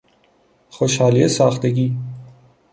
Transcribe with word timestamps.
خوشحالی 0.69 1.27
ساختگی 1.27 1.97